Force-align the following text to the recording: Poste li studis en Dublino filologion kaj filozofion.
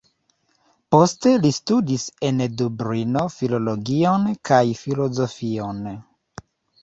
Poste 0.93 1.33
li 1.41 1.49
studis 1.57 2.05
en 2.29 2.39
Dublino 2.61 3.25
filologion 3.35 4.25
kaj 4.51 4.61
filozofion. 4.79 5.85